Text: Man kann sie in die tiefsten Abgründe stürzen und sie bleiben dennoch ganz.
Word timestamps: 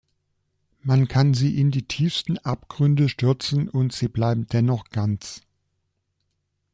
Man 0.81 1.07
kann 1.07 1.35
sie 1.35 1.59
in 1.61 1.69
die 1.69 1.87
tiefsten 1.87 2.39
Abgründe 2.39 3.07
stürzen 3.07 3.69
und 3.69 3.93
sie 3.93 4.07
bleiben 4.07 4.47
dennoch 4.47 4.85
ganz. 4.89 5.43